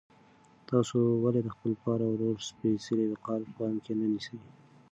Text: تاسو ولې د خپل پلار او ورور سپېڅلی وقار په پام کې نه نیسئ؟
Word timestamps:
تاسو 0.69 0.97
ولې 1.23 1.41
د 1.43 1.49
خپل 1.55 1.71
پلار 1.81 1.99
او 2.05 2.11
ورور 2.13 2.37
سپېڅلی 2.49 3.05
وقار 3.09 3.39
په 3.45 3.51
پام 3.59 3.73
کې 3.83 3.93
نه 3.99 4.05
نیسئ؟ 4.11 4.37